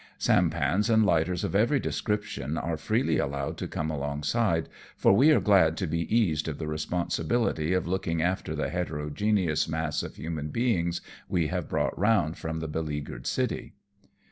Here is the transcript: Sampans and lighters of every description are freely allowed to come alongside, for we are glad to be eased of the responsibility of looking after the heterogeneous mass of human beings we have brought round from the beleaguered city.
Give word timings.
Sampans 0.17 0.89
and 0.89 1.05
lighters 1.05 1.43
of 1.43 1.53
every 1.53 1.79
description 1.79 2.57
are 2.57 2.75
freely 2.75 3.19
allowed 3.19 3.55
to 3.57 3.67
come 3.67 3.91
alongside, 3.91 4.67
for 4.97 5.13
we 5.13 5.29
are 5.31 5.39
glad 5.39 5.77
to 5.77 5.85
be 5.85 6.09
eased 6.17 6.47
of 6.47 6.57
the 6.57 6.65
responsibility 6.65 7.73
of 7.73 7.85
looking 7.87 8.19
after 8.19 8.55
the 8.55 8.69
heterogeneous 8.71 9.69
mass 9.69 10.01
of 10.01 10.15
human 10.15 10.49
beings 10.49 11.01
we 11.29 11.49
have 11.49 11.69
brought 11.69 11.95
round 11.99 12.35
from 12.35 12.61
the 12.61 12.67
beleaguered 12.67 13.27
city. 13.27 13.75